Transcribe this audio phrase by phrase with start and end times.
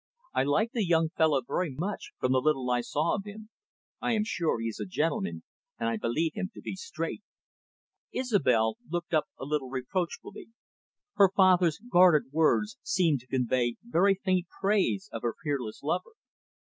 [0.33, 3.51] "I liked the young fellow very much, from the little I saw of him.
[4.01, 5.43] I am sure he is a gentleman,
[5.79, 7.21] and I believe him to be straight."
[8.11, 10.47] Isobel looked up a little reproachfully.
[11.17, 16.13] Her father's guarded words seemed to convey very faint praise of her peerless lover.